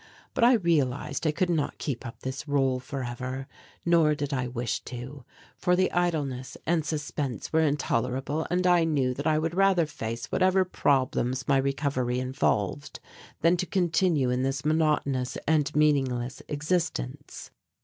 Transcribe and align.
But 0.33 0.43
I 0.43 0.53
realized 0.53 1.27
I 1.27 1.31
could 1.31 1.51
not 1.51 1.77
keep 1.77 2.07
up 2.07 2.21
this 2.21 2.45
rôle 2.45 2.81
for 2.81 3.03
ever. 3.03 3.47
Nor 3.85 4.15
did 4.15 4.33
I 4.33 4.47
wish 4.47 4.79
to, 4.85 5.23
for 5.59 5.75
the 5.75 5.91
idleness 5.91 6.57
and 6.65 6.83
suspense 6.83 7.53
were 7.53 7.61
intolerable 7.61 8.47
and 8.49 8.65
I 8.65 8.83
knew 8.83 9.13
that 9.13 9.27
I 9.27 9.37
would 9.37 9.53
rather 9.53 9.85
face 9.85 10.31
whatever 10.31 10.65
problems 10.65 11.47
my 11.47 11.57
recovery 11.57 12.19
involved 12.19 12.99
than 13.41 13.57
to 13.57 13.67
continue 13.67 14.31
in 14.31 14.41
this 14.41 14.65
monotonous 14.65 15.37
and 15.47 15.69
meaningless 15.75 16.41
existence. 16.47 17.51